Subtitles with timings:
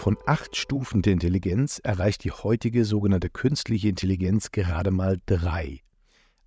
[0.00, 5.82] Von acht Stufen der Intelligenz erreicht die heutige sogenannte künstliche Intelligenz gerade mal drei.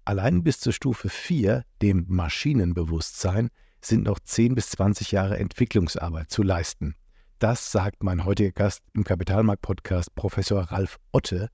[0.05, 6.41] Allein bis zur Stufe 4, dem Maschinenbewusstsein, sind noch 10 bis 20 Jahre Entwicklungsarbeit zu
[6.41, 6.95] leisten.
[7.37, 11.49] Das sagt mein heutiger Gast im Kapitalmarkt-Podcast Professor Ralf Otte,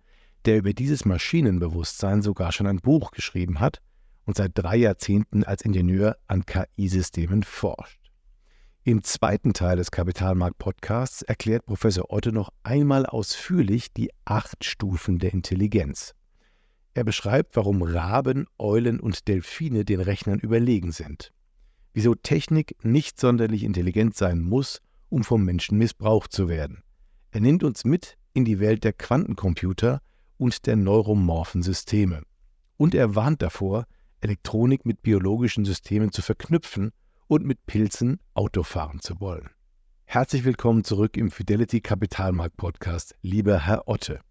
[0.46, 3.82] der über dieses Maschinenbewusstsein sogar schon ein Buch geschrieben hat
[4.24, 7.99] und seit drei Jahrzehnten als Ingenieur an KI-Systemen forscht.
[8.90, 15.32] Im zweiten Teil des Kapitalmarkt-Podcasts erklärt Professor Otte noch einmal ausführlich die acht Stufen der
[15.32, 16.16] Intelligenz.
[16.96, 21.32] Er beschreibt, warum Raben, Eulen und Delfine den Rechnern überlegen sind.
[21.94, 26.82] Wieso Technik nicht sonderlich intelligent sein muss, um vom Menschen missbraucht zu werden.
[27.30, 30.02] Er nimmt uns mit in die Welt der Quantencomputer
[30.38, 32.24] und der neuromorphen Systeme.
[32.76, 33.86] Und er warnt davor,
[34.22, 36.92] Elektronik mit biologischen Systemen zu verknüpfen
[37.30, 39.52] und mit Pilzen Auto fahren zu wollen.
[40.06, 44.22] Herzlich willkommen zurück im Fidelity Kapitalmarkt Podcast, lieber Herr Otte.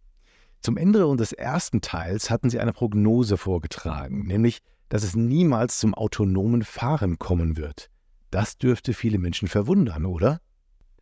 [0.63, 5.95] Zum Ende unseres ersten Teils hatten Sie eine Prognose vorgetragen, nämlich, dass es niemals zum
[5.95, 7.89] autonomen Fahren kommen wird.
[8.33, 10.41] Das dürfte viele Menschen verwundern, oder?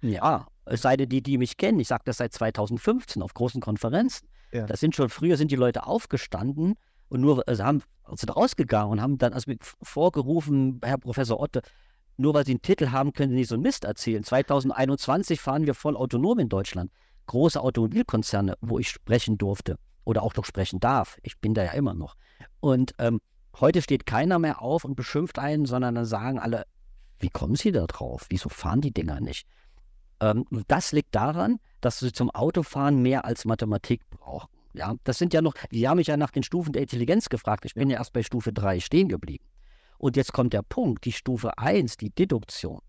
[0.03, 1.81] Ja, es sei denn, die, die mich kennen.
[1.81, 4.29] Ich sage das seit 2015 auf großen Konferenzen.
[4.53, 4.67] Ja.
[4.67, 6.75] Das sind schon früher sind die Leute aufgestanden
[7.09, 7.83] und nur also haben
[8.15, 9.53] sind rausgegangen und haben dann also
[9.83, 11.63] vorgerufen, Herr Professor Otte,
[12.17, 14.25] nur weil sie einen Titel haben, können sie nicht so einen Mist erzählen.
[14.25, 16.91] 2021 fahren wir voll autonom in Deutschland.
[17.27, 21.19] Große Automobilkonzerne, wo ich sprechen durfte oder auch noch sprechen darf.
[21.23, 22.17] Ich bin da ja immer noch.
[22.61, 23.21] Und ähm,
[23.61, 26.65] heute steht keiner mehr auf und beschimpft einen, sondern dann sagen alle,
[27.19, 28.27] wie kommen Sie da drauf?
[28.29, 29.47] Wieso fahren die Dinger nicht?
[30.21, 34.49] Ähm, das liegt daran, dass sie zum Autofahren mehr als Mathematik brauchen.
[34.73, 37.65] Ja, das sind ja noch, die haben mich ja nach den Stufen der Intelligenz gefragt.
[37.65, 39.45] Ich bin ja erst bei Stufe 3 stehen geblieben.
[39.99, 42.81] Und jetzt kommt der Punkt, die Stufe 1, die Deduktion,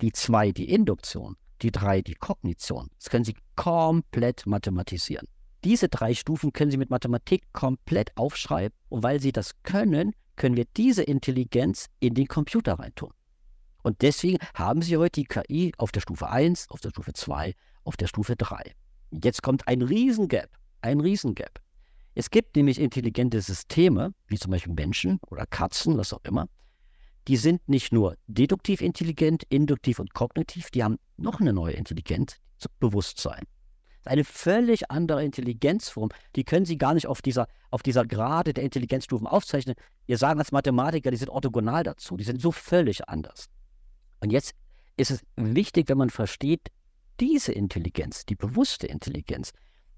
[0.00, 2.88] die 2, die Induktion, die 3, die Kognition.
[2.98, 5.26] Das können Sie komplett mathematisieren.
[5.64, 8.76] Diese drei Stufen können Sie mit Mathematik komplett aufschreiben.
[8.90, 13.12] Und weil Sie das können, können wir diese Intelligenz in den Computer reintun.
[13.82, 17.54] Und deswegen haben Sie heute die KI auf der Stufe 1, auf der Stufe 2,
[17.84, 18.74] auf der Stufe 3.
[19.10, 20.50] Jetzt kommt ein Riesengap,
[20.82, 21.63] ein Riesengap.
[22.14, 26.46] Es gibt nämlich intelligente Systeme, wie zum Beispiel Menschen oder Katzen, was auch immer,
[27.26, 32.36] die sind nicht nur deduktiv intelligent, induktiv und kognitiv, die haben noch eine neue Intelligenz,
[32.80, 33.44] Bewusstsein.
[34.04, 38.64] Eine völlig andere Intelligenzform, die können Sie gar nicht auf dieser, auf dieser Grade der
[38.64, 39.76] Intelligenzstufen aufzeichnen.
[40.06, 43.46] Wir sagen als Mathematiker, die sind orthogonal dazu, die sind so völlig anders.
[44.20, 44.54] Und jetzt
[44.96, 46.68] ist es wichtig, wenn man versteht,
[47.20, 49.52] diese Intelligenz, die bewusste Intelligenz,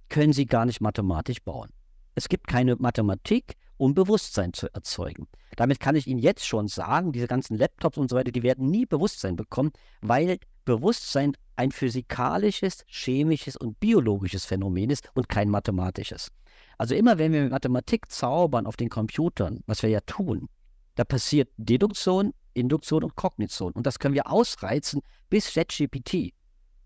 [0.08, 1.70] können Sie gar nicht mathematisch bauen.
[2.16, 5.28] Es gibt keine Mathematik, um Bewusstsein zu erzeugen.
[5.54, 8.70] Damit kann ich Ihnen jetzt schon sagen, diese ganzen Laptops und so weiter, die werden
[8.70, 16.30] nie Bewusstsein bekommen, weil Bewusstsein ein physikalisches, chemisches und biologisches Phänomen ist und kein mathematisches.
[16.78, 20.48] Also immer wenn wir mit Mathematik zaubern auf den Computern, was wir ja tun,
[20.94, 23.72] da passiert Deduktion, Induktion und Kognition.
[23.72, 26.32] Und das können wir ausreizen bis ChatGPT.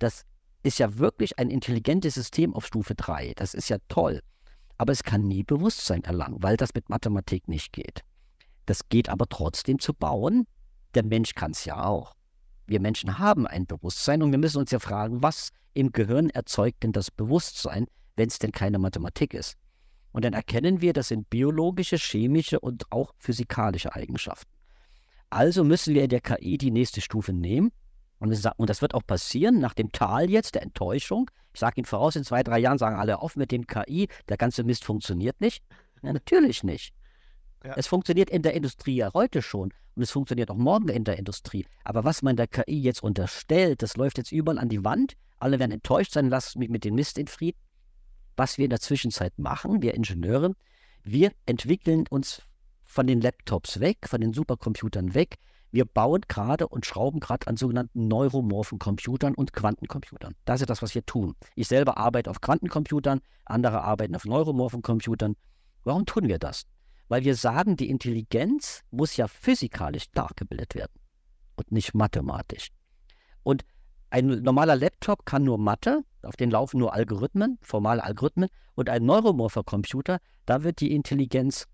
[0.00, 0.24] Das
[0.64, 3.34] ist ja wirklich ein intelligentes System auf Stufe 3.
[3.36, 4.22] Das ist ja toll
[4.80, 8.00] aber es kann nie Bewusstsein erlangen, weil das mit Mathematik nicht geht.
[8.64, 10.46] Das geht aber trotzdem zu bauen.
[10.94, 12.14] Der Mensch kann es ja auch.
[12.66, 16.82] Wir Menschen haben ein Bewusstsein und wir müssen uns ja fragen, was im Gehirn erzeugt
[16.82, 19.58] denn das Bewusstsein, wenn es denn keine Mathematik ist?
[20.12, 24.50] Und dann erkennen wir, das sind biologische, chemische und auch physikalische Eigenschaften.
[25.28, 27.70] Also müssen wir in der KI die nächste Stufe nehmen
[28.20, 31.30] und, das wird auch passieren nach dem Tal jetzt, der Enttäuschung.
[31.54, 34.36] Ich sage Ihnen voraus, in zwei, drei Jahren sagen alle auf mit dem KI, der
[34.36, 35.64] ganze Mist funktioniert nicht.
[36.02, 36.94] Ja, natürlich nicht.
[37.64, 37.74] Ja.
[37.76, 41.18] Es funktioniert in der Industrie ja heute schon und es funktioniert auch morgen in der
[41.18, 41.66] Industrie.
[41.82, 45.14] Aber was man der KI jetzt unterstellt, das läuft jetzt überall an die Wand.
[45.38, 47.58] Alle werden enttäuscht sein, lasst mich mit dem Mist in Frieden.
[48.36, 50.54] Was wir in der Zwischenzeit machen, wir Ingenieure,
[51.02, 52.42] wir entwickeln uns
[52.84, 55.38] von den Laptops weg, von den Supercomputern weg
[55.72, 60.34] wir bauen gerade und schrauben gerade an sogenannten neuromorphen Computern und Quantencomputern.
[60.44, 61.34] Das ist das, was wir tun.
[61.54, 65.36] Ich selber arbeite auf Quantencomputern, andere arbeiten auf neuromorphen Computern.
[65.84, 66.64] Warum tun wir das?
[67.08, 70.92] Weil wir sagen, die Intelligenz muss ja physikalisch dargebildet werden
[71.56, 72.68] und nicht mathematisch.
[73.42, 73.64] Und
[74.12, 78.48] Ein normaler Laptop kann nur Mathe, auf den laufen nur Algorithmen, formale Algorithmen.
[78.74, 81.66] Und ein neuromorpher Computer, da wird die Intelligenz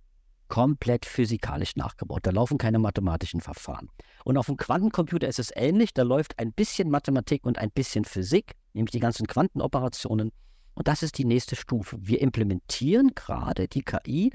[0.49, 2.21] komplett physikalisch nachgebaut.
[2.25, 3.91] Da laufen keine mathematischen Verfahren.
[4.25, 5.95] Und auf dem Quantencomputer ist es ähnlich.
[5.95, 10.33] Da läuft ein bisschen Mathematik und ein bisschen Physik, nämlich die ganzen Quantenoperationen.
[10.75, 11.97] Und das ist die nächste Stufe.
[12.01, 14.31] Wir implementieren gerade die KI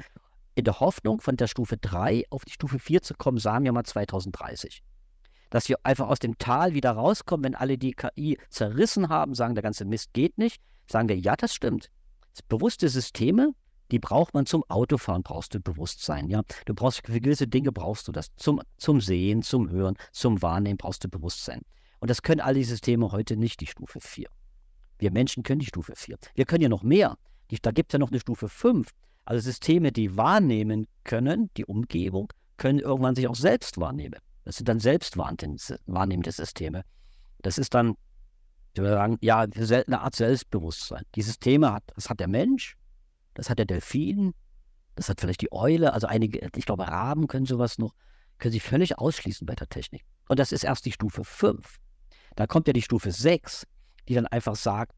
[0.55, 3.71] in der Hoffnung, von der Stufe 3 auf die Stufe 4 zu kommen, sagen wir
[3.71, 4.83] mal 2030
[5.51, 9.53] dass wir einfach aus dem Tal wieder rauskommen, wenn alle die KI zerrissen haben, sagen,
[9.53, 11.91] der ganze Mist geht nicht, sagen wir, ja, das stimmt.
[12.47, 13.53] Bewusste Systeme,
[13.91, 16.43] die braucht man zum Autofahren, brauchst du Bewusstsein, ja.
[16.65, 18.33] Du brauchst für gewisse Dinge brauchst du das.
[18.37, 21.61] Zum, zum Sehen, zum Hören, zum Wahrnehmen brauchst du Bewusstsein.
[21.99, 24.27] Und das können alle Systeme heute nicht, die Stufe 4.
[24.97, 26.17] Wir Menschen können die Stufe 4.
[26.35, 27.17] Wir können ja noch mehr.
[27.51, 28.89] Die, da gibt es ja noch eine Stufe 5.
[29.25, 34.19] Also Systeme, die wahrnehmen können, die Umgebung, können irgendwann sich auch selbst wahrnehmen.
[34.45, 36.83] Das sind dann selbstwahrnehmende Systeme.
[37.41, 37.95] Das ist dann,
[38.73, 41.03] ich würde sagen, ja, eine Art Selbstbewusstsein.
[41.15, 42.77] Die Systeme hat, das hat der Mensch,
[43.33, 44.33] das hat der Delfin,
[44.95, 47.93] das hat vielleicht die Eule, also einige, ich glaube, Raben können sowas noch,
[48.37, 50.03] können sie völlig ausschließen bei der Technik.
[50.27, 51.77] Und das ist erst die Stufe 5.
[52.35, 53.67] Da kommt ja die Stufe 6,
[54.07, 54.95] die dann einfach sagt,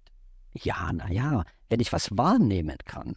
[0.54, 3.16] ja, naja, wenn ich was wahrnehmen kann,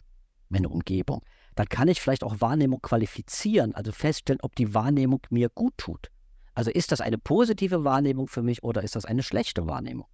[0.49, 1.23] meine Umgebung,
[1.55, 6.11] dann kann ich vielleicht auch Wahrnehmung qualifizieren, also feststellen, ob die Wahrnehmung mir gut tut.
[6.53, 10.07] Also ist das eine positive Wahrnehmung für mich oder ist das eine schlechte Wahrnehmung?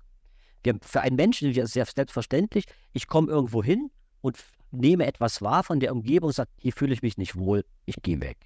[0.81, 3.91] Für einen Menschen ist es sehr selbstverständlich, ich komme irgendwo hin
[4.21, 4.37] und
[4.73, 7.95] nehme etwas wahr von der Umgebung und sage, hier fühle ich mich nicht wohl, ich
[8.01, 8.37] gehe weg.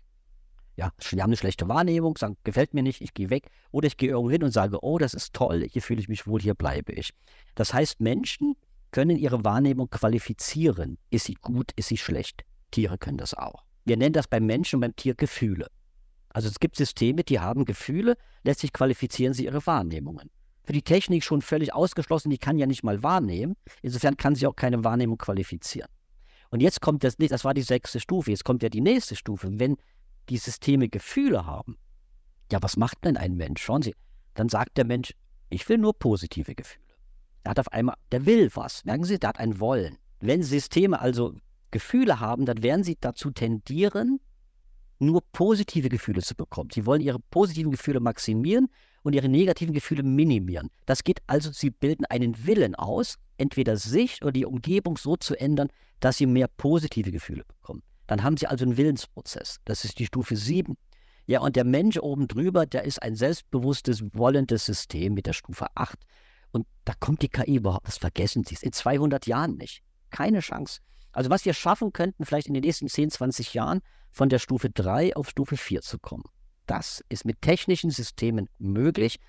[0.76, 3.50] Ja, wir haben eine schlechte Wahrnehmung, sagen, gefällt mir nicht, ich gehe weg.
[3.72, 6.28] Oder ich gehe irgendwo hin und sage, oh, das ist toll, hier fühle ich mich
[6.28, 7.14] wohl, hier bleibe ich.
[7.56, 8.56] Das heißt, Menschen
[8.92, 11.00] können ihre Wahrnehmung qualifizieren.
[11.10, 12.44] Ist sie gut, ist sie schlecht?
[12.70, 13.64] Tiere können das auch.
[13.86, 15.68] Wir nennen das beim Menschen und beim Tier Gefühle.
[16.30, 20.30] Also es gibt Systeme, die haben Gefühle, letztlich qualifizieren sie ihre Wahrnehmungen.
[20.64, 23.56] Für die Technik schon völlig ausgeschlossen, die kann ja nicht mal wahrnehmen.
[23.82, 25.90] Insofern kann sie auch keine Wahrnehmung qualifizieren.
[26.50, 29.50] Und jetzt kommt das das war die sechste Stufe, jetzt kommt ja die nächste Stufe.
[29.52, 29.78] Wenn
[30.30, 31.78] die Systeme Gefühle haben,
[32.52, 33.62] ja, was macht denn ein Mensch?
[33.62, 33.94] Schauen Sie,
[34.34, 35.14] dann sagt der Mensch,
[35.50, 36.86] ich will nur positive Gefühle.
[37.44, 38.86] Er hat auf einmal, der will was.
[38.86, 39.98] Merken Sie, der hat ein Wollen.
[40.20, 41.36] Wenn Systeme also
[41.72, 44.20] Gefühle haben, dann werden sie dazu tendieren,
[45.00, 46.70] nur positive Gefühle zu bekommen.
[46.74, 48.68] Sie wollen ihre positiven Gefühle maximieren
[49.08, 50.70] und ihre negativen Gefühle minimieren.
[50.86, 55.40] Das geht also, sie bilden einen Willen aus, entweder sich oder die Umgebung so zu
[55.40, 55.70] ändern,
[56.02, 57.84] dass sie mehr positive Gefühle bekommen.
[58.08, 59.62] Dann haben sie also einen Willensprozess.
[59.64, 60.76] Das ist die Stufe 7.
[61.26, 65.68] Ja, und der Mensch oben drüber, der ist ein selbstbewusstes, wollendes System mit der Stufe
[65.76, 65.98] 8.
[66.52, 69.84] Und da kommt die KI überhaupt, das vergessen Sie es, in 200 Jahren nicht.
[70.10, 70.82] Keine Chance.
[71.14, 73.80] Also was wir schaffen könnten, vielleicht in den nächsten 10, 20 Jahren,
[74.12, 76.26] von der Stufe 3 auf Stufe 4 zu kommen.
[76.68, 79.20] Das ist mit technischen Systemen möglich.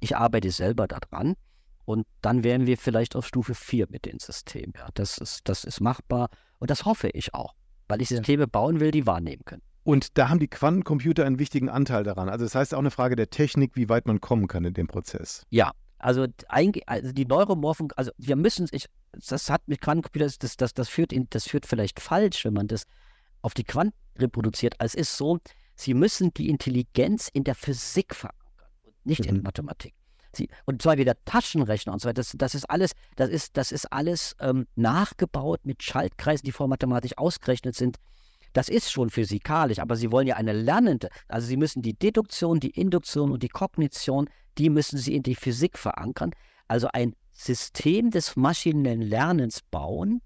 [0.00, 1.36] Ich arbeite selber daran
[1.84, 4.74] und dann wären wir vielleicht auf Stufe 4 mit den Systemen.
[4.76, 7.54] Ja, das, ist, das ist machbar und das hoffe ich auch,
[7.88, 9.62] weil ich Systeme bauen will, die wahrnehmen können.
[9.84, 12.28] Und da haben die Quantencomputer einen wichtigen Anteil daran.
[12.28, 14.86] Also das heißt auch eine Frage der Technik, wie weit man kommen kann in dem
[14.86, 15.44] Prozess.
[15.50, 20.74] Ja, also, also die Neuromorphen, also wir müssen, ich, das hat mit Quantencomputern, das, das,
[20.74, 22.84] das, führt in, das führt vielleicht falsch, wenn man das
[23.40, 24.74] auf die Quanten reproduziert.
[24.80, 25.38] Also es ist so,
[25.82, 29.28] sie müssen die Intelligenz in der Physik verankern und nicht mhm.
[29.28, 29.94] in der Mathematik.
[30.34, 32.22] Sie, und zwar wieder Taschenrechner und so weiter.
[32.22, 37.18] Das, das ist alles, das ist, das ist alles ähm, nachgebaut mit Schaltkreisen, die vormathematisch
[37.18, 37.98] ausgerechnet sind.
[38.54, 41.08] Das ist schon physikalisch, aber Sie wollen ja eine lernende.
[41.28, 45.34] Also Sie müssen die Deduktion, die Induktion und die Kognition, die müssen Sie in die
[45.34, 46.32] Physik verankern.
[46.68, 50.20] Also ein System des maschinellen Lernens bauen,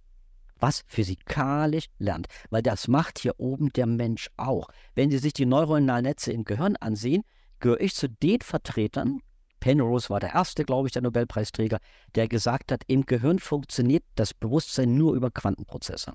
[0.58, 2.26] was physikalisch lernt.
[2.50, 4.68] Weil das macht hier oben der Mensch auch.
[4.94, 7.22] Wenn Sie sich die neuronalen Netze im Gehirn ansehen,
[7.60, 9.20] gehöre ich zu den Vertretern,
[9.60, 11.78] Penrose war der erste, glaube ich, der Nobelpreisträger,
[12.14, 16.12] der gesagt hat, im Gehirn funktioniert das Bewusstsein nur über Quantenprozesse.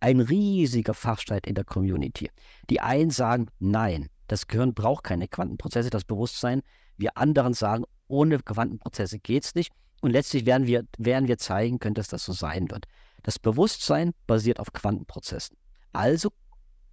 [0.00, 2.30] Ein riesiger Fachstreit in der Community.
[2.68, 6.62] Die einen sagen, nein, das Gehirn braucht keine Quantenprozesse, das Bewusstsein.
[6.96, 9.72] Wir anderen sagen, ohne Quantenprozesse geht es nicht.
[10.00, 12.86] Und letztlich werden wir, werden wir zeigen können, dass das so sein wird.
[13.22, 15.56] Das Bewusstsein basiert auf Quantenprozessen.
[15.92, 16.30] Also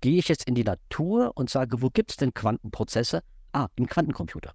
[0.01, 3.21] gehe ich jetzt in die Natur und sage, wo gibt es denn Quantenprozesse?
[3.53, 4.53] Ah, im Quantencomputer.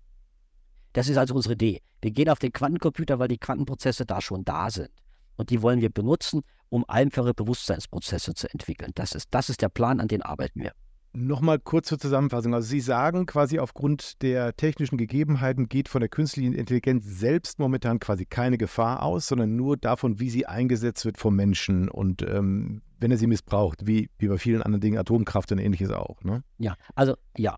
[0.93, 1.81] Das ist also unsere Idee.
[2.01, 4.91] Wir gehen auf den Quantencomputer, weil die Quantenprozesse da schon da sind.
[5.37, 8.93] Und die wollen wir benutzen, um einfache Bewusstseinsprozesse zu entwickeln.
[8.95, 10.73] Das ist, das ist der Plan, an den arbeiten wir.
[11.15, 12.55] Nochmal kurz zur Zusammenfassung.
[12.55, 18.01] Also Sie sagen quasi aufgrund der technischen Gegebenheiten geht von der künstlichen Intelligenz selbst momentan
[18.01, 22.81] quasi keine Gefahr aus, sondern nur davon, wie sie eingesetzt wird vom Menschen und ähm,
[22.99, 26.23] wenn er sie missbraucht, wie, wie bei vielen anderen Dingen, Atomkraft und ähnliches auch.
[26.23, 26.43] Ne?
[26.57, 27.57] Ja, also ja.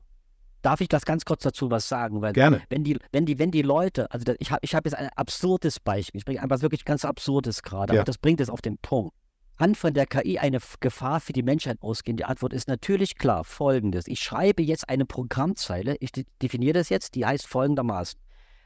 [0.62, 2.22] darf ich das ganz kurz dazu was sagen?
[2.22, 2.62] Weil Gerne.
[2.70, 5.78] Wenn die, wenn die, wenn die Leute, also ich habe ich hab jetzt ein absurdes
[5.78, 8.00] Beispiel, ich bringe einfach wirklich ganz absurdes gerade, ja.
[8.00, 9.14] aber das bringt es auf den Punkt.
[9.56, 12.16] Kann von der KI eine Gefahr für die Menschheit ausgehen?
[12.16, 13.44] Die Antwort ist natürlich klar.
[13.44, 14.08] Folgendes.
[14.08, 16.10] Ich schreibe jetzt eine Programmzeile, ich
[16.42, 18.18] definiere das jetzt, die heißt folgendermaßen.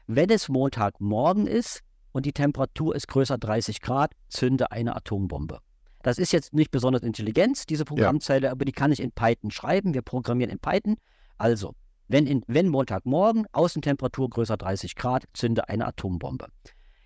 [0.07, 1.81] Wenn es Montagmorgen ist
[2.11, 5.59] und die Temperatur ist größer 30 Grad, zünde eine Atombombe.
[6.01, 8.51] Das ist jetzt nicht besonders Intelligenz, diese Programmzeile, ja.
[8.51, 9.93] aber die kann ich in Python schreiben.
[9.93, 10.95] Wir programmieren in Python.
[11.37, 11.75] Also,
[12.07, 16.47] wenn, in, wenn Montagmorgen, Außentemperatur größer 30 Grad, zünde eine Atombombe.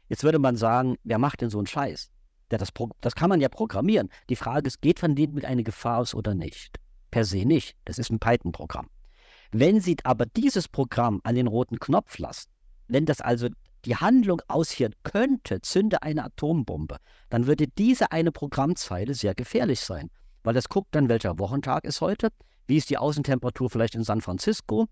[0.07, 2.12] Jetzt würde man sagen, wer macht denn so einen Scheiß?
[2.53, 2.69] Ja, das,
[3.01, 4.10] das kann man ja programmieren.
[4.29, 6.77] Die Frage ist, geht von denen mit einer Gefahr aus oder nicht?
[7.10, 7.75] Per se nicht.
[7.83, 8.91] Das ist ein Python-Programm.
[9.51, 12.51] Wenn Sie aber dieses Programm an den roten Knopf lassen,
[12.88, 13.50] wenn das also
[13.86, 16.98] die Handlung ausführen könnte, zünde eine Atombombe,
[17.31, 20.12] dann würde diese eine Programmzeile sehr gefährlich sein.
[20.43, 22.29] Weil das guckt dann, welcher Wochentag ist heute,
[22.67, 24.86] wie ist die Außentemperatur vielleicht in San Francisco.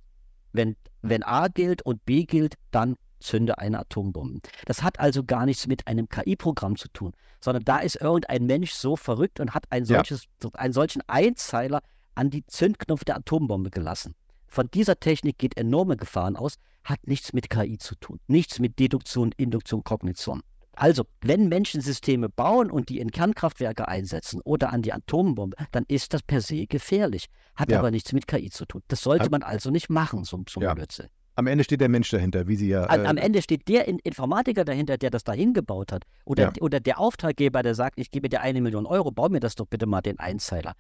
[0.52, 4.42] Wenn, wenn A gilt und B gilt, dann zünde eine Atombombe.
[4.66, 8.72] Das hat also gar nichts mit einem KI-Programm zu tun, sondern da ist irgendein Mensch
[8.72, 10.50] so verrückt und hat ein solches, ja.
[10.54, 11.82] einen solchen Einzeiler
[12.16, 14.16] an die Zündknopf der Atombombe gelassen.
[14.48, 18.80] Von dieser Technik geht enorme Gefahren aus, hat nichts mit KI zu tun, nichts mit
[18.80, 20.42] Deduktion, Induktion, Kognition.
[20.74, 25.86] Also, wenn Menschen Systeme bauen und die in Kernkraftwerke einsetzen oder an die Atombombe, dann
[25.88, 27.80] ist das per se gefährlich, hat ja.
[27.80, 28.82] aber nichts mit KI zu tun.
[28.88, 30.74] Das sollte man also nicht machen, so, so ja.
[30.74, 31.08] Blödsinn.
[31.36, 32.86] Am Ende steht der Mensch dahinter, wie Sie ja.
[32.94, 36.04] Äh am Ende steht der Informatiker dahinter, der das dahin gebaut hat.
[36.26, 36.52] Oder, ja.
[36.60, 39.66] oder der Auftraggeber, der sagt, ich gebe dir eine Million Euro, bau mir das doch
[39.66, 40.74] bitte mal den Einzeiler.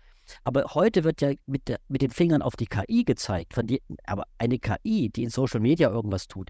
[0.43, 3.53] Aber heute wird ja mit, der, mit den Fingern auf die KI gezeigt.
[3.63, 6.49] Die, aber eine KI, die in Social Media irgendwas tut,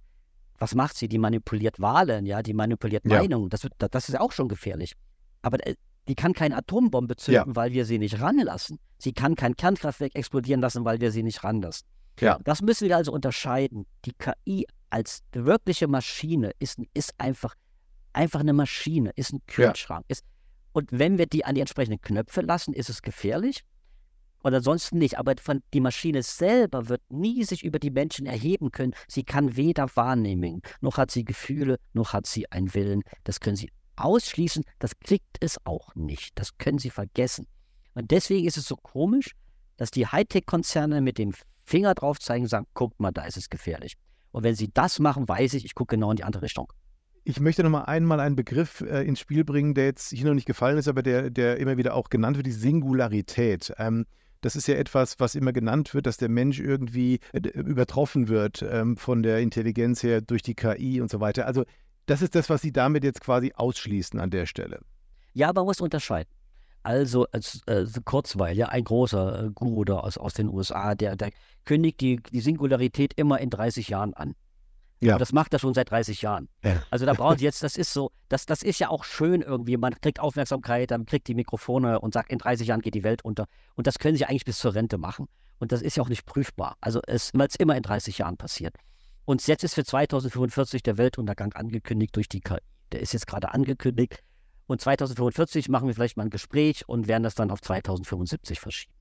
[0.58, 1.08] was macht sie?
[1.08, 3.20] Die manipuliert Wahlen, ja, die manipuliert ja.
[3.20, 3.50] Meinungen.
[3.50, 4.94] Das, wird, das ist auch schon gefährlich.
[5.42, 5.76] Aber äh,
[6.08, 7.56] die kann keine Atombombe zünden, ja.
[7.56, 8.80] weil wir sie nicht ranlassen.
[8.98, 11.88] Sie kann kein Kernkraftwerk explodieren lassen, weil wir sie nicht ranlassen.
[12.22, 12.40] Ja.
[12.44, 13.86] Das müssen wir also unterscheiden.
[14.06, 17.56] Die KI als wirkliche Maschine ist, ist einfach,
[18.14, 20.06] einfach eine Maschine, ist ein Kühlschrank.
[20.08, 20.14] Ja.
[20.14, 20.26] Ist,
[20.74, 23.64] und wenn wir die an die entsprechenden Knöpfe lassen, ist es gefährlich.
[24.44, 25.18] Und ansonsten nicht.
[25.18, 28.94] Aber von, die Maschine selber wird nie sich über die Menschen erheben können.
[29.08, 33.04] Sie kann weder wahrnehmen, noch hat sie Gefühle, noch hat sie einen Willen.
[33.24, 34.64] Das können Sie ausschließen.
[34.80, 36.32] Das kriegt es auch nicht.
[36.40, 37.46] Das können Sie vergessen.
[37.94, 39.32] Und deswegen ist es so komisch,
[39.78, 41.34] dass die Hightech-Konzerne mit dem
[41.72, 43.96] Finger drauf zeigen und sagen, guck mal, da ist es gefährlich.
[44.32, 46.72] Und wenn sie das machen, weiß ich, ich gucke genau in die andere Richtung.
[47.24, 50.34] Ich möchte noch mal einmal einen Begriff äh, ins Spiel bringen, der jetzt hier noch
[50.34, 53.74] nicht gefallen ist, aber der, der immer wieder auch genannt wird, die Singularität.
[53.78, 54.06] Ähm,
[54.42, 58.66] das ist ja etwas, was immer genannt wird, dass der Mensch irgendwie äh, übertroffen wird
[58.70, 61.46] ähm, von der Intelligenz her durch die KI und so weiter.
[61.46, 61.64] Also
[62.08, 64.80] das ist das, was Sie damit jetzt quasi ausschließen an der Stelle.
[65.34, 66.30] Ja, aber man muss unterscheiden.
[66.84, 71.16] Also als äh, Kurzweil, ja, ein großer äh, Guru da aus, aus den USA, der,
[71.16, 71.32] der
[71.66, 74.34] kündigt die, die Singularität immer in 30 Jahren an.
[75.00, 75.14] Ja.
[75.14, 76.48] Aber das macht er schon seit 30 Jahren.
[76.64, 76.82] Ja.
[76.92, 79.78] Also da braucht jetzt, das ist so, das, das ist ja auch schön irgendwie.
[79.78, 83.26] Man kriegt Aufmerksamkeit, dann kriegt die Mikrofone und sagt, in 30 Jahren geht die Welt
[83.26, 83.48] unter.
[83.76, 85.28] Und das können sie eigentlich bis zur Rente machen.
[85.60, 86.78] Und das ist ja auch nicht prüfbar.
[86.82, 88.76] Also es, weil es immer in 30 Jahren passiert.
[89.26, 92.58] Und jetzt ist für 2045 der Weltuntergang angekündigt durch die KI.
[92.92, 94.24] Der ist jetzt gerade angekündigt.
[94.72, 98.94] Und 2045 machen wir vielleicht mal ein Gespräch und werden das dann auf 2075 verschieben.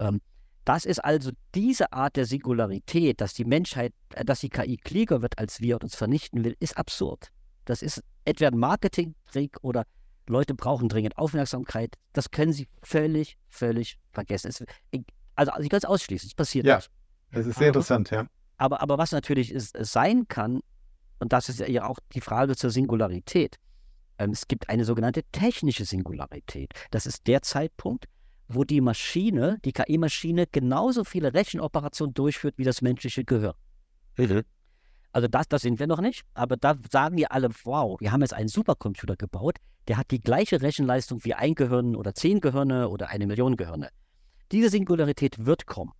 [0.00, 0.20] Ähm,
[0.64, 5.22] das ist also diese Art der Singularität, dass die Menschheit, äh, dass die KI klüger
[5.22, 7.28] wird als wir und uns vernichten will, ist absurd.
[7.66, 9.84] Das ist entweder ein Marketingtrick oder
[10.26, 11.94] Leute brauchen dringend Aufmerksamkeit.
[12.14, 14.48] Das können sie völlig, völlig vergessen.
[14.48, 14.64] Es,
[15.36, 16.90] also, ich kann es ausschließen, es passiert ja, nicht.
[17.30, 18.26] Das ist sehr aber, interessant, ja.
[18.56, 20.62] Aber, aber was natürlich ist, sein kann,
[21.20, 23.60] und das ist ja auch die Frage zur Singularität,
[24.16, 26.72] es gibt eine sogenannte technische Singularität.
[26.90, 28.06] Das ist der Zeitpunkt,
[28.48, 33.54] wo die Maschine, die KI-Maschine, genauso viele Rechenoperationen durchführt wie das menschliche Gehirn.
[34.16, 34.42] Mhm.
[35.12, 38.22] Also das, das sind wir noch nicht, aber da sagen wir alle, wow, wir haben
[38.22, 42.88] jetzt einen Supercomputer gebaut, der hat die gleiche Rechenleistung wie ein Gehirn oder zehn Gehirne
[42.88, 43.90] oder eine Million Gehirne.
[44.52, 45.92] Diese Singularität wird kommen.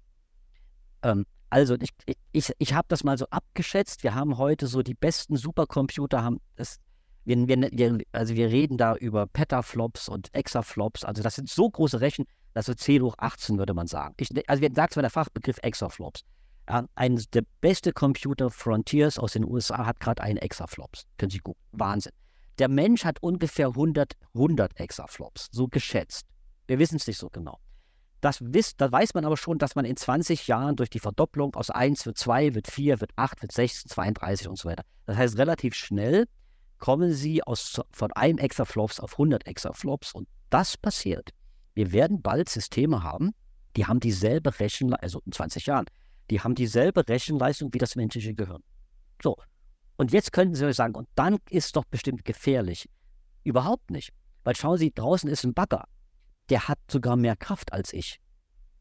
[1.03, 1.91] Ähm, also ich,
[2.33, 4.03] ich, ich habe das mal so abgeschätzt.
[4.03, 6.79] Wir haben heute so die besten Supercomputer, haben das
[7.25, 11.05] wir, wir, also wir reden da über Petaflops und Exaflops.
[11.05, 12.25] Also das sind so große Rechen,
[12.55, 14.15] das ist 10 hoch 18, würde man sagen.
[14.19, 16.23] Ich, also wir sagen zwar der Fachbegriff Exaflops.
[16.67, 21.07] Ein, der beste Computer Frontiers aus den USA hat gerade einen Exaflops.
[21.19, 21.61] Können Sie gucken.
[21.73, 22.13] Wahnsinn.
[22.59, 26.27] Der Mensch hat ungefähr 100, 100 Exaflops, so geschätzt.
[26.67, 27.59] Wir wissen es nicht so genau.
[28.21, 31.55] Das, wisst, das weiß man aber schon, dass man in 20 Jahren durch die Verdopplung
[31.57, 34.85] aus 1 wird 2, wird 4, wird 8, wird 16, 32 und so weiter.
[35.07, 36.27] Das heißt, relativ schnell
[36.83, 41.31] kommen sie aus, von einem Exaflops auf 100 Exaflops und das passiert.
[41.75, 43.31] Wir werden bald Systeme haben,
[43.77, 45.87] die haben dieselbe Rechenleistung, also in 20 Jahren,
[46.29, 48.65] die haben dieselbe Rechenleistung wie das menschliche Gehirn.
[49.23, 49.37] So.
[49.97, 52.89] Und jetzt könnten Sie euch sagen, und dann ist doch bestimmt gefährlich.
[53.45, 54.13] Überhaupt nicht.
[54.43, 55.85] Weil schauen Sie, draußen ist ein Bagger.
[56.51, 58.19] Der hat sogar mehr Kraft als ich.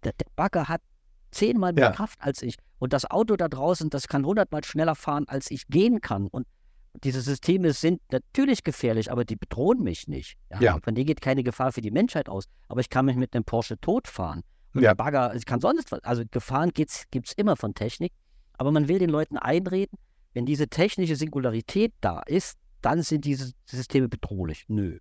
[0.03, 0.81] Der, der Bagger hat
[1.29, 1.91] zehnmal mehr ja.
[1.91, 2.55] Kraft als ich.
[2.79, 6.25] Und das Auto da draußen, das kann hundertmal schneller fahren, als ich gehen kann.
[6.25, 6.47] Und
[6.93, 10.37] diese Systeme sind natürlich gefährlich, aber die bedrohen mich nicht.
[10.49, 10.59] Ja?
[10.59, 10.79] ja.
[10.83, 12.45] Von denen geht keine Gefahr für die Menschheit aus.
[12.67, 14.41] Aber ich kann mich mit einem Porsche totfahren.
[14.73, 14.91] Und ja.
[14.91, 16.03] der Bagger, ich kann sonst was.
[16.03, 18.13] Also Gefahren gibt es immer von Technik.
[18.53, 19.97] Aber man will den Leuten einreden,
[20.33, 24.65] wenn diese technische Singularität da ist, dann sind diese Systeme bedrohlich.
[24.67, 24.99] Nö.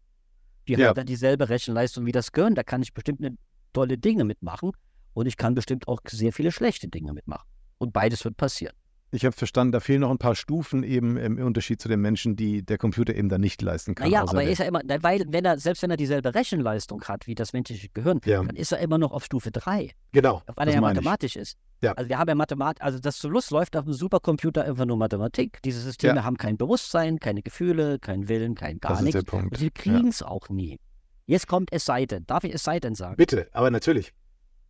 [0.66, 0.88] Die ja.
[0.88, 2.54] haben dann dieselbe Rechenleistung wie das Gehirn.
[2.54, 3.37] Da kann ich bestimmt eine
[3.73, 4.73] tolle Dinge mitmachen.
[5.12, 7.49] Und ich kann bestimmt auch sehr viele schlechte Dinge mitmachen.
[7.78, 8.75] Und beides wird passieren.
[9.12, 12.37] Ich habe verstanden, da fehlen noch ein paar Stufen eben im Unterschied zu den Menschen,
[12.37, 14.09] die der Computer eben dann nicht leisten kann.
[14.09, 17.26] Naja, aber er ist ja immer, weil wenn er, selbst wenn er dieselbe Rechenleistung hat
[17.26, 18.43] wie das menschliche Gehirn, ja.
[18.43, 19.90] dann ist er immer noch auf Stufe 3.
[20.12, 20.43] Genau.
[20.55, 21.43] Weil er ja mathematisch ich.
[21.43, 21.59] ist.
[21.83, 21.93] Ja.
[21.93, 25.61] Also wir haben ja Mathematik, also das Schluss läuft auf einem Supercomputer einfach nur Mathematik.
[25.64, 26.25] Diese Systeme ja.
[26.25, 29.17] haben kein Bewusstsein, keine Gefühle, keinen Willen, kein gar das nichts.
[29.17, 29.52] Ist der Punkt.
[29.52, 30.79] Und sie kriegen es auch nie.
[31.26, 32.26] Jetzt kommt es sei denn.
[32.26, 33.17] Darf ich es sei denn sagen?
[33.17, 34.12] Bitte, aber natürlich.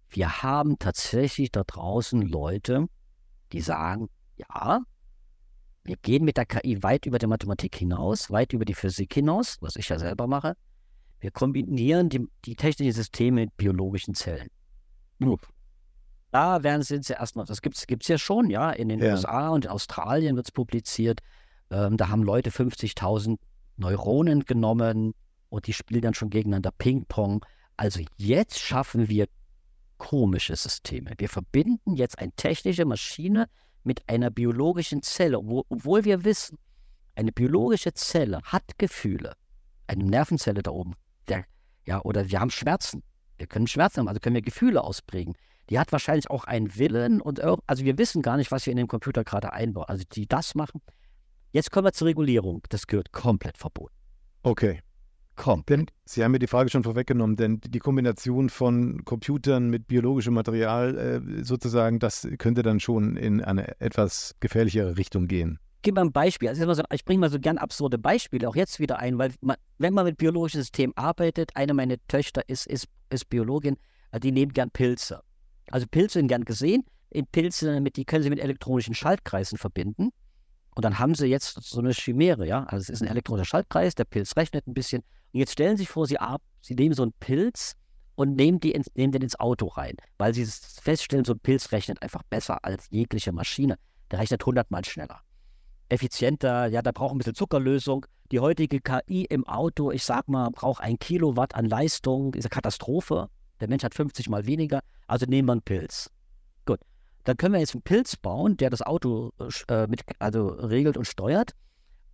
[0.09, 2.87] Wir haben tatsächlich da draußen Leute,
[3.53, 4.09] die sagen,
[4.49, 4.81] ja,
[5.85, 9.57] wir gehen mit der KI weit über die Mathematik hinaus, weit über die Physik hinaus,
[9.61, 10.57] was ich ja selber mache.
[11.21, 14.49] Wir kombinieren die, die technischen Systeme mit biologischen Zellen.
[15.21, 15.41] Uff.
[16.31, 19.13] Da werden sie erstmal, das gibt es ja schon, ja, in den ja.
[19.13, 21.21] USA und in Australien wird es publiziert.
[21.71, 23.39] Ähm, da haben Leute 50.000
[23.77, 25.15] Neuronen genommen
[25.49, 27.45] und die spielen dann schon gegeneinander Ping-Pong.
[27.77, 29.27] Also jetzt schaffen wir
[29.99, 31.13] komische Systeme.
[31.19, 33.49] Wir verbinden jetzt eine technische Maschine
[33.85, 36.59] mit einer biologischen Zelle, wo, obwohl wir wissen,
[37.15, 39.35] eine biologische Zelle hat Gefühle.
[39.87, 40.95] Eine Nervenzelle da oben,
[41.29, 41.45] der,
[41.85, 43.03] ja, oder wir haben Schmerzen.
[43.39, 45.35] Wir können Schmerzen haben, also können wir Gefühle ausprägen.
[45.71, 48.77] Die hat wahrscheinlich auch einen Willen und also wir wissen gar nicht, was wir in
[48.77, 49.87] den Computer gerade einbauen.
[49.89, 50.81] Also die das machen.
[51.53, 52.63] Jetzt kommen wir zur Regulierung.
[52.69, 53.95] Das gehört komplett verboten.
[54.43, 54.81] Okay.
[55.41, 55.71] Kommt.
[55.71, 60.35] Denn Sie haben mir die Frage schon vorweggenommen, denn die Kombination von Computern mit biologischem
[60.35, 65.59] Material äh, sozusagen, das könnte dann schon in eine etwas gefährlichere Richtung gehen.
[65.77, 66.51] Ich gebe mal ein Beispiel.
[66.51, 69.57] Also so, ich bringe mal so gern absurde Beispiele auch jetzt wieder ein, weil man,
[69.79, 73.79] wenn man mit biologischen Systemen arbeitet, eine meiner Töchter ist, ist, ist Biologin,
[74.11, 75.23] also die nehmen gern Pilze.
[75.71, 76.85] Also Pilze sind gern gesehen.
[77.09, 80.11] In Pilze, die können sie mit elektronischen Schaltkreisen verbinden.
[80.75, 82.65] Und dann haben sie jetzt so eine Chimäre, ja.
[82.65, 85.03] Also es ist ein elektronischer Schaltkreis, der Pilz rechnet ein bisschen.
[85.33, 86.19] Und jetzt stellen Sie sich vor, Sie,
[86.61, 87.75] sie nehmen so einen Pilz
[88.17, 91.73] und nehmen, die ins, nehmen den ins Auto rein, weil Sie feststellen, so ein Pilz
[91.73, 93.77] rechnet einfach besser als jegliche Maschine.
[94.11, 95.21] Der rechnet hundertmal schneller.
[95.89, 98.07] Effizienter, ja, da braucht ein bisschen Zuckerlösung.
[98.31, 102.51] Die heutige KI im Auto, ich sag mal, braucht ein Kilowatt an Leistung, ist eine
[102.51, 103.29] Katastrophe.
[103.61, 106.11] Der Mensch hat 50 mal weniger, also nehmen wir einen Pilz.
[106.65, 106.81] Gut.
[107.25, 109.33] Dann können wir jetzt einen Pilz bauen, der das Auto
[109.69, 111.53] äh, mit, also regelt und steuert.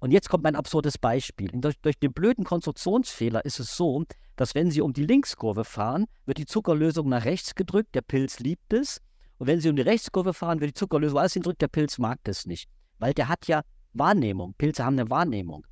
[0.06, 1.50] Und jetzt kommt mein absurdes Beispiel.
[1.52, 4.04] Durch, durch, den blöden Konstruktionsfehler ist es so,
[4.36, 8.38] dass wenn Sie um die Linkskurve fahren, wird die Zuckerlösung nach rechts gedrückt, der Pilz
[8.38, 9.00] liebt es.
[9.38, 12.20] Und wenn Sie um die Rechtskurve fahren, wird die Zuckerlösung alles hindrückt, der Pilz mag
[12.22, 12.70] das nicht.
[13.00, 13.62] Weil der hat ja
[13.94, 14.54] Wahrnehmung.
[14.56, 15.66] Pilze haben eine Wahrnehmung.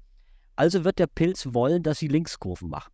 [0.57, 2.93] Also wird der Pilz wollen, dass Sie Linkskurven machen.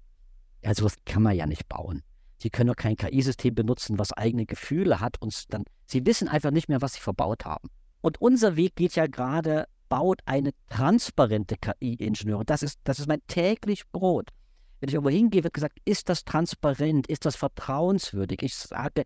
[0.63, 2.03] Ja, sowas kann man ja nicht bauen.
[2.37, 6.51] Sie können doch kein KI-System benutzen, was eigene Gefühle hat und dann, Sie wissen einfach
[6.51, 7.71] nicht mehr, was Sie verbaut haben.
[8.03, 12.47] Und unser Weg geht ja gerade baut eine transparente KI-Ingenieure.
[12.47, 14.31] Das ist, das ist mein täglich Brot.
[14.79, 18.41] Wenn ich irgendwo hingehe, wird gesagt, ist das transparent, ist das vertrauenswürdig?
[18.41, 19.05] Ich sage,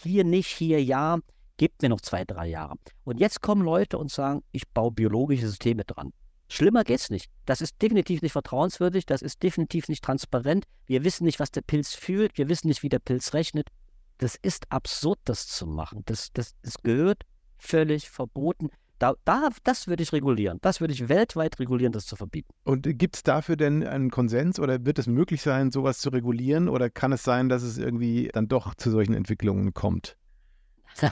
[0.00, 1.20] hier nicht, hier ja,
[1.58, 2.74] gebt mir noch zwei, drei Jahre.
[3.04, 6.12] Und jetzt kommen Leute und sagen, ich baue biologische Systeme dran.
[6.48, 7.30] Schlimmer geht's nicht.
[7.46, 10.64] Das ist definitiv nicht vertrauenswürdig, das ist definitiv nicht transparent.
[10.86, 13.68] Wir wissen nicht, was der Pilz fühlt, wir wissen nicht, wie der Pilz rechnet.
[14.18, 16.02] Das ist absurd, das zu machen.
[16.06, 17.22] Das, das, das gehört
[17.58, 18.70] völlig verboten.
[19.02, 20.58] Da, da, das würde ich regulieren.
[20.62, 22.54] Das würde ich weltweit regulieren, das zu verbieten.
[22.62, 26.68] Und gibt es dafür denn einen Konsens oder wird es möglich sein, sowas zu regulieren?
[26.68, 30.16] Oder kann es sein, dass es irgendwie dann doch zu solchen Entwicklungen kommt?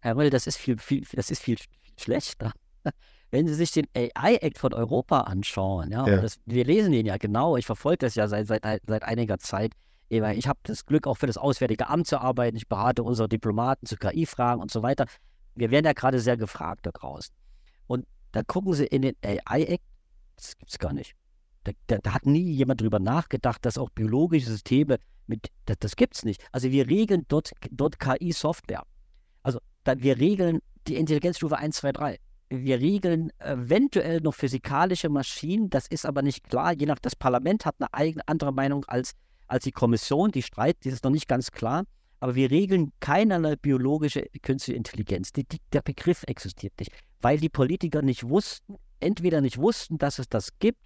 [0.00, 1.56] Herr Röll, das ist viel, viel, das ist viel
[1.98, 2.52] schlechter.
[3.30, 6.20] Wenn Sie sich den AI-Act von Europa anschauen, ja, ja.
[6.20, 9.72] Das, wir lesen den ja genau, ich verfolge das ja seit, seit, seit einiger Zeit.
[10.10, 12.58] Ich habe das Glück, auch für das Auswärtige Amt zu arbeiten.
[12.58, 15.06] Ich berate unsere Diplomaten zu KI-Fragen und so weiter
[15.54, 17.34] wir werden ja gerade sehr gefragt da draußen.
[17.86, 19.84] Und da gucken sie in den AI-Act,
[20.36, 21.14] das gibt es gar nicht.
[21.64, 25.92] Da, da, da, hat nie jemand drüber nachgedacht, dass auch biologische Systeme mit, das, das
[25.98, 26.42] es nicht.
[26.52, 28.84] Also wir regeln dort, dort KI-Software.
[29.42, 32.20] Also da, wir regeln die Intelligenzstufe 1, 2, 3.
[32.48, 36.72] Wir regeln eventuell noch physikalische Maschinen, das ist aber nicht klar.
[36.72, 39.12] Je nach das Parlament hat eine eigene andere Meinung als,
[39.46, 41.84] als die Kommission, die streitet, das ist noch nicht ganz klar
[42.20, 45.32] Aber wir regeln keinerlei biologische künstliche Intelligenz.
[45.32, 50.18] Die, die, der Begriff existiert nicht, weil die Politiker nicht wussten, entweder nicht wussten, dass
[50.18, 50.78] es das gibt,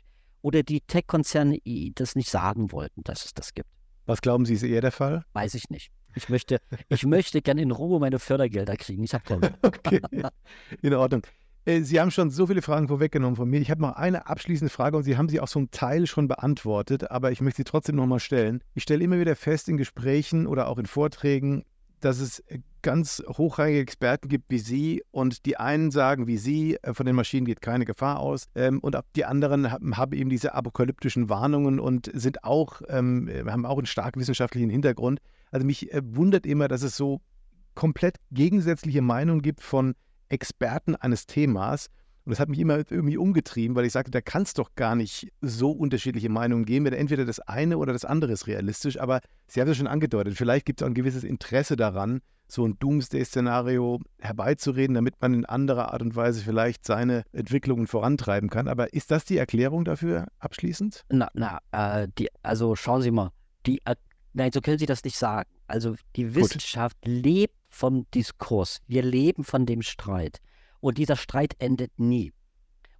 [0.42, 1.58] oder die Tech-Konzerne
[1.94, 3.68] das nicht sagen wollten, dass es das gibt.
[4.06, 5.24] Was glauben Sie, ist eher der Fall?
[5.32, 5.90] Weiß ich nicht.
[6.14, 9.02] Ich möchte, ich möchte gerne in Ruhe meine Fördergelder kriegen.
[9.02, 9.58] Ich keine.
[9.62, 10.00] okay,
[10.82, 11.22] in Ordnung.
[11.64, 13.60] Äh, Sie haben schon so viele Fragen vorweggenommen von mir.
[13.60, 17.10] Ich habe noch eine abschließende Frage und Sie haben sie auch einen Teil schon beantwortet,
[17.10, 18.62] aber ich möchte sie trotzdem nochmal stellen.
[18.74, 21.64] Ich stelle immer wieder fest in Gesprächen oder auch in Vorträgen,
[22.00, 26.76] dass es äh, ganz hochrangige Experten gibt wie Sie und die einen sagen wie Sie,
[26.82, 30.28] äh, von den Maschinen geht keine Gefahr aus ähm, und die anderen haben, haben, eben
[30.28, 35.20] diese apokalyptischen Warnungen und sind auch, ähm, haben auch einen starken wissenschaftlichen Hintergrund.
[35.50, 37.22] Also mich wundert immer, dass es so
[37.74, 39.94] komplett gegensätzliche Meinungen gibt von
[40.34, 41.88] Experten eines Themas.
[42.24, 44.94] Und das hat mich immer irgendwie umgetrieben, weil ich sagte, da kann es doch gar
[44.94, 48.98] nicht so unterschiedliche Meinungen geben, wenn entweder das eine oder das andere ist realistisch.
[48.98, 52.66] Aber Sie haben es schon angedeutet, vielleicht gibt es auch ein gewisses Interesse daran, so
[52.66, 58.68] ein Doomsday-Szenario herbeizureden, damit man in anderer Art und Weise vielleicht seine Entwicklungen vorantreiben kann.
[58.68, 61.04] Aber ist das die Erklärung dafür abschließend?
[61.10, 63.30] Na, na, äh, die, also schauen Sie mal,
[63.66, 63.96] die, äh,
[64.32, 65.48] nein, so können Sie das nicht sagen.
[65.66, 67.12] Also die Wissenschaft Gut.
[67.12, 68.78] lebt vom Diskurs.
[68.86, 70.38] Wir leben von dem Streit.
[70.80, 72.32] Und dieser Streit endet nie.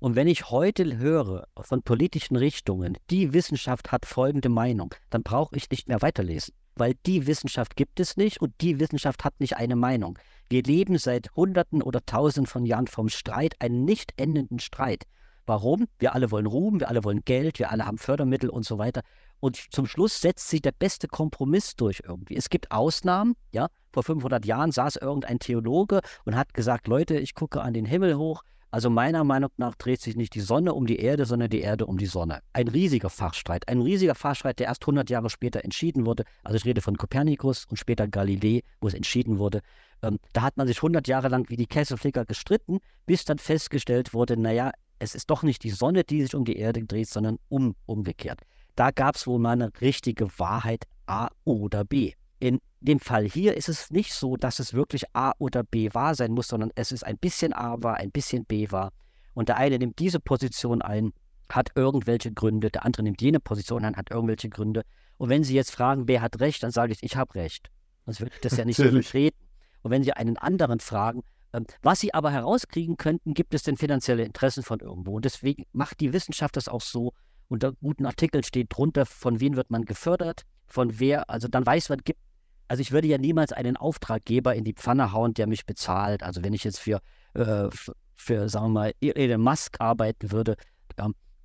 [0.01, 5.57] Und wenn ich heute höre von politischen Richtungen, die Wissenschaft hat folgende Meinung, dann brauche
[5.57, 6.55] ich nicht mehr weiterlesen.
[6.75, 10.19] Weil die Wissenschaft gibt es nicht und die Wissenschaft hat nicht eine Meinung.
[10.51, 15.05] Wir leben seit Hunderten oder Tausenden von Jahren vom Streit, einen nicht endenden Streit.
[15.47, 15.87] Warum?
[15.99, 19.03] Wir alle wollen Ruhm, wir alle wollen Geld, wir alle haben Fördermittel und so weiter.
[19.45, 22.35] Und zum Schluss setzt sich der beste Kompromiss durch irgendwie.
[22.35, 23.69] Es gibt Ausnahmen, ja.
[23.93, 28.17] Vor 500 Jahren saß irgendein Theologe und hat gesagt, Leute, ich gucke an den Himmel
[28.17, 28.41] hoch.
[28.71, 31.85] Also meiner Meinung nach dreht sich nicht die Sonne um die Erde, sondern die Erde
[31.85, 32.41] um die Sonne.
[32.55, 36.25] Ein riesiger Fachstreit, ein riesiger Fachstreit, der erst 100 Jahre später entschieden wurde.
[36.43, 39.61] Also ich rede von Kopernikus und später Galilei, wo es entschieden wurde.
[40.01, 44.15] Ähm, da hat man sich 100 Jahre lang wie die Kesselflicker gestritten, bis dann festgestellt
[44.15, 47.39] wurde, naja, es ist doch nicht die Sonne, die sich um die Erde dreht, sondern
[47.51, 48.41] um, umgekehrt.
[48.77, 52.13] Da gab es wohl mal eine richtige Wahrheit A oder B.
[52.41, 56.15] In dem Fall hier ist es nicht so, dass es wirklich A oder B wahr
[56.15, 58.91] sein muss, sondern es ist ein bisschen A wahr, ein bisschen B wahr.
[59.33, 61.13] Und der eine nimmt diese Position ein,
[61.51, 64.83] hat irgendwelche Gründe, der andere nimmt jene Position ein, hat irgendwelche Gründe.
[65.17, 67.71] Und wenn Sie jetzt fragen, wer hat recht, dann sage ich, ich habe recht.
[68.05, 69.39] Sonst würde ich das ja nicht so vertreten.
[69.83, 73.77] Und wenn Sie einen anderen fragen, ähm, was Sie aber herauskriegen könnten, gibt es denn
[73.77, 75.17] finanzielle Interessen von irgendwo.
[75.17, 77.13] Und deswegen macht die Wissenschaft das auch so,
[77.49, 81.89] unter guten Artikeln steht drunter, von wem wird man gefördert, von wer, also dann weiß
[81.89, 82.21] man, gibt,
[82.69, 86.23] also ich würde ja niemals einen Auftraggeber in die Pfanne hauen, der mich bezahlt.
[86.23, 87.01] Also wenn ich jetzt für,
[87.35, 87.69] äh,
[88.15, 90.57] für, sagen wir mal, Elon Musk arbeiten würde,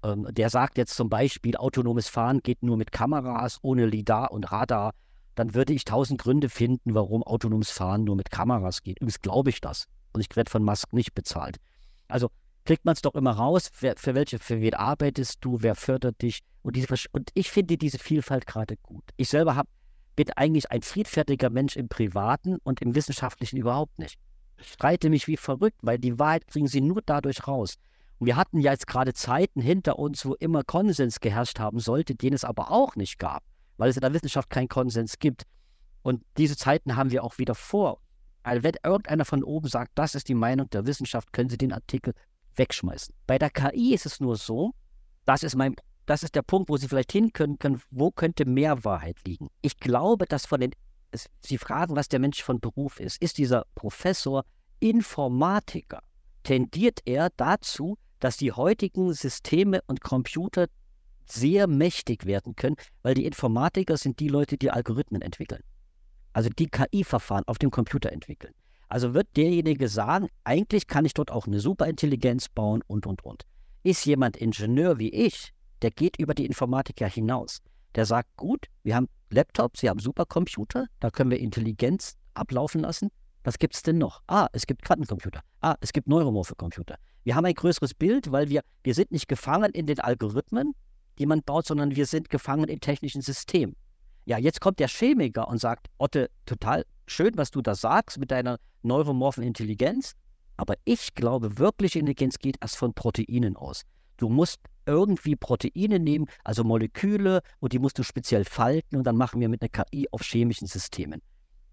[0.03, 4.51] ähm, der sagt jetzt zum Beispiel, autonomes Fahren geht nur mit Kameras, ohne LIDAR und
[4.51, 4.93] Radar,
[5.35, 8.99] dann würde ich tausend Gründe finden, warum autonomes Fahren nur mit Kameras geht.
[8.99, 9.85] Übrigens glaube ich das.
[10.13, 11.57] Und ich werde von Musk nicht bezahlt.
[12.07, 12.29] Also
[12.69, 16.21] kriegt man es doch immer raus, wer, für welche, für wen arbeitest du, wer fördert
[16.21, 16.41] dich.
[16.61, 19.01] Und, diese, und ich finde diese Vielfalt gerade gut.
[19.17, 19.67] Ich selber hab,
[20.15, 24.19] bin eigentlich ein friedfertiger Mensch im Privaten und im Wissenschaftlichen überhaupt nicht.
[24.59, 27.73] Ich streite mich wie verrückt, weil die Wahrheit kriegen sie nur dadurch raus.
[28.19, 32.13] Und wir hatten ja jetzt gerade Zeiten hinter uns, wo immer Konsens geherrscht haben sollte,
[32.13, 33.41] den es aber auch nicht gab,
[33.77, 35.41] weil es in der Wissenschaft keinen Konsens gibt.
[36.03, 37.99] Und diese Zeiten haben wir auch wieder vor.
[38.43, 41.73] Weil wenn irgendeiner von oben sagt, das ist die Meinung der Wissenschaft, können Sie den
[41.73, 42.13] Artikel
[42.59, 43.15] wegschmeißen.
[43.25, 44.75] Bei der KI ist es nur so,
[45.25, 45.75] das ist mein
[46.09, 49.49] das ist der Punkt, wo Sie vielleicht hin können, können, wo könnte mehr Wahrheit liegen.
[49.61, 50.71] Ich glaube, dass von den,
[51.39, 53.21] Sie fragen, was der Mensch von Beruf ist.
[53.21, 54.43] Ist dieser Professor
[54.79, 56.01] Informatiker?
[56.41, 60.65] Tendiert er dazu, dass die heutigen Systeme und Computer
[61.27, 65.61] sehr mächtig werden können, weil die Informatiker sind die Leute, die Algorithmen entwickeln.
[66.33, 68.55] Also die KI-Verfahren auf dem Computer entwickeln.
[68.89, 73.43] Also wird derjenige sagen, eigentlich kann ich dort auch eine Superintelligenz bauen und, und, und.
[73.83, 77.59] Ist jemand Ingenieur wie ich, der geht über die Informatik ja hinaus.
[77.95, 83.09] Der sagt, gut, wir haben Laptops, wir haben Supercomputer, da können wir Intelligenz ablaufen lassen.
[83.43, 84.21] Was gibt es denn noch?
[84.27, 85.41] Ah, es gibt Quantencomputer.
[85.61, 86.97] Ah, es gibt neuromorphe Computer.
[87.23, 90.73] Wir haben ein größeres Bild, weil wir, wir sind nicht gefangen in den Algorithmen,
[91.19, 93.75] die man baut, sondern wir sind gefangen im technischen System.
[94.25, 98.31] Ja, jetzt kommt der Chemiker und sagt, Otte, total schön, was du da sagst mit
[98.31, 100.15] deiner neuromorphen Intelligenz,
[100.57, 103.83] aber ich glaube, wirkliche Intelligenz geht erst von Proteinen aus.
[104.17, 109.15] Du musst irgendwie Proteine nehmen, also Moleküle, und die musst du speziell falten und dann
[109.15, 111.21] machen wir mit einer KI auf chemischen Systemen.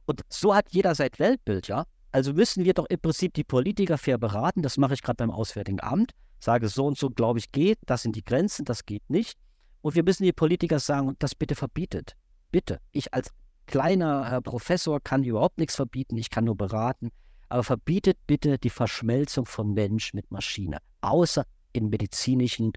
[0.07, 1.85] Und so hat jeder sein Weltbild, ja.
[2.12, 4.62] Also müssen wir doch im Prinzip die Politiker fair beraten.
[4.62, 6.12] Das mache ich gerade beim Auswärtigen Amt.
[6.38, 7.79] Sage, so und so, glaube ich, geht.
[7.87, 9.37] Das sind die Grenzen, das geht nicht.
[9.83, 12.16] Und wir müssen die Politiker sagen, das bitte verbietet.
[12.53, 12.81] Bitte.
[12.92, 13.31] Ich als
[13.66, 17.11] kleiner Herr Professor kann überhaupt nichts verbieten, ich kann nur beraten.
[17.48, 22.72] Aber verbietet bitte die Verschmelzung von Mensch mit Maschine, außer in medizinischen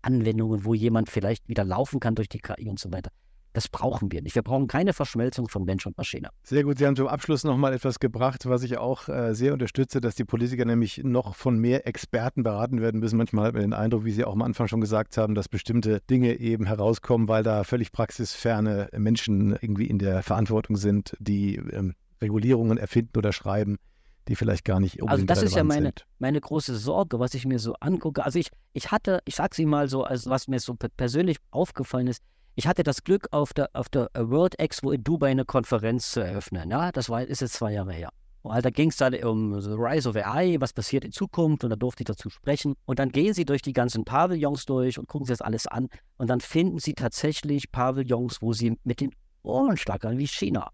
[0.00, 3.10] Anwendungen, wo jemand vielleicht wieder laufen kann durch die KI und so weiter.
[3.56, 4.34] Das brauchen wir nicht.
[4.34, 6.28] Wir brauchen keine Verschmelzung von Mensch und Maschine.
[6.42, 6.76] Sehr gut.
[6.76, 10.26] Sie haben zum Abschluss nochmal etwas gebracht, was ich auch äh, sehr unterstütze, dass die
[10.26, 13.16] Politiker nämlich noch von mehr Experten beraten werden müssen.
[13.16, 16.02] Manchmal hat man den Eindruck, wie Sie auch am Anfang schon gesagt haben, dass bestimmte
[16.10, 21.94] Dinge eben herauskommen, weil da völlig praxisferne Menschen irgendwie in der Verantwortung sind, die ähm,
[22.20, 23.78] Regulierungen erfinden oder schreiben
[24.28, 26.04] die vielleicht gar nicht unbedingt Also das ist ja meine, sind.
[26.18, 28.24] meine große Sorge, was ich mir so angucke.
[28.24, 32.08] Also ich, ich hatte, ich sage Sie mal so, also was mir so persönlich aufgefallen
[32.08, 32.22] ist,
[32.56, 36.20] ich hatte das Glück, auf der, auf der World Expo in Dubai eine Konferenz zu
[36.20, 36.70] eröffnen.
[36.70, 38.08] Ja, das war, ist jetzt zwei Jahre her.
[38.40, 41.70] Und da ging es dann um the Rise of AI, was passiert in Zukunft und
[41.70, 42.74] da durfte ich dazu sprechen.
[42.86, 45.88] Und dann gehen sie durch die ganzen Pavillons durch und gucken sich das alles an.
[46.16, 49.10] Und dann finden sie tatsächlich Pavillons, wo sie mit den
[49.42, 50.70] Ohren schlackern, wie China.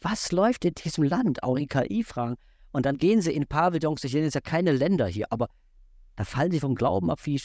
[0.00, 1.44] Was läuft in diesem Land?
[1.44, 2.36] Auch in KI-Fragen.
[2.72, 5.48] Und dann gehen sie in Pavillons, ich nenne jetzt ja keine Länder hier, aber
[6.16, 7.40] da fallen sie vom Glauben ab, wie,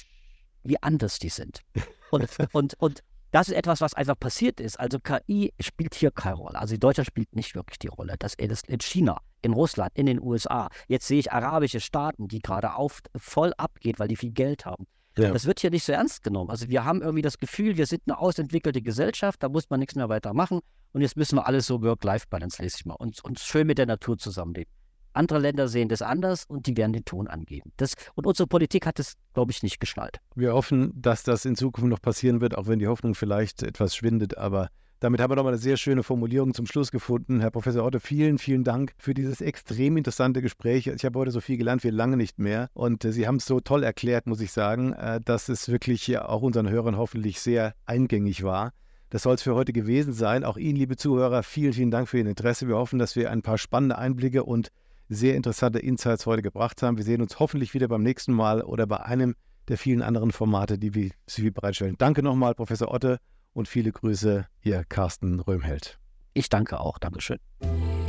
[0.63, 1.61] wie anders die sind.
[2.09, 4.79] Und, und, und das ist etwas, was einfach passiert ist.
[4.79, 6.59] Also KI spielt hier keine Rolle.
[6.59, 8.15] Also Deutschland spielt nicht wirklich die Rolle.
[8.19, 10.69] Das ist in China, in Russland, in den USA.
[10.87, 14.87] Jetzt sehe ich arabische Staaten, die gerade auf, voll abgeht, weil die viel Geld haben.
[15.17, 15.31] Ja.
[15.31, 16.51] Das wird hier nicht so ernst genommen.
[16.51, 19.95] Also wir haben irgendwie das Gefühl, wir sind eine ausentwickelte Gesellschaft, da muss man nichts
[19.95, 20.59] mehr weiter machen.
[20.93, 23.87] Und jetzt müssen wir alles so Work-Life-Balance, lese ich mal, und, und schön mit der
[23.87, 24.71] Natur zusammenleben.
[25.13, 27.71] Andere Länder sehen das anders und die werden den Ton angeben.
[27.77, 30.19] Das, und unsere Politik hat das, glaube ich, nicht geschnallt.
[30.35, 33.95] Wir hoffen, dass das in Zukunft noch passieren wird, auch wenn die Hoffnung vielleicht etwas
[33.95, 34.37] schwindet.
[34.37, 37.39] Aber damit haben wir nochmal eine sehr schöne Formulierung zum Schluss gefunden.
[37.39, 40.87] Herr Professor Otte, vielen, vielen Dank für dieses extrem interessante Gespräch.
[40.87, 42.69] Ich habe heute so viel gelernt wie lange nicht mehr.
[42.73, 46.17] Und äh, Sie haben es so toll erklärt, muss ich sagen, äh, dass es wirklich
[46.17, 48.73] auch unseren Hörern hoffentlich sehr eingängig war.
[49.11, 50.43] Das soll es für heute gewesen sein.
[50.43, 52.67] Auch Ihnen, liebe Zuhörer, vielen, vielen Dank für Ihr Interesse.
[52.67, 54.69] Wir hoffen, dass wir ein paar spannende Einblicke und
[55.09, 56.97] sehr interessante Insights heute gebracht haben.
[56.97, 59.35] Wir sehen uns hoffentlich wieder beim nächsten Mal oder bei einem
[59.67, 61.95] der vielen anderen Formate, die wir für Sie bereitstellen.
[61.97, 63.19] Danke nochmal, Professor Otte,
[63.53, 65.99] und viele Grüße, Ihr Carsten Röhmheld.
[66.33, 66.99] Ich danke auch.
[66.99, 67.39] Dankeschön.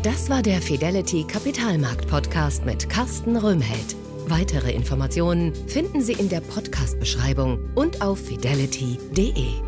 [0.03, 3.97] Das war der Fidelity Kapitalmarkt Podcast mit Carsten Röhmheld.
[4.27, 9.68] Weitere Informationen finden Sie in der Podcast-Beschreibung und auf fidelity.de.